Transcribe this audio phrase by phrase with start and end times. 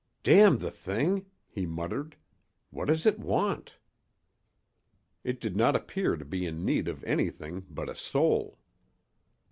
[0.23, 2.15] "Damn the thing!" he muttered.
[2.71, 3.77] "What does it want?"
[5.23, 8.57] It did not appear to be in need of anything but a soul.